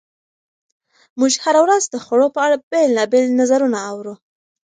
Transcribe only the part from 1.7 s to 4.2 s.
د خوړو په اړه بېلابېل نظرونه اورو.